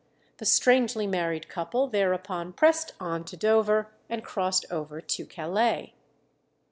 The 0.37 0.45
strangely 0.47 1.05
married 1.05 1.47
couple 1.47 1.87
thereupon 1.87 2.53
pressed 2.53 2.93
on 2.99 3.23
to 3.25 3.37
Dover, 3.37 3.93
and 4.09 4.23
crossed 4.23 4.65
over 4.71 4.99
to 4.99 5.25
Calais. 5.27 5.93